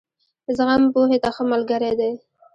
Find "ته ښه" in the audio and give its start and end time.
1.23-1.43